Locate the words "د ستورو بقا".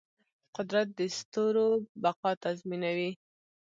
0.97-2.31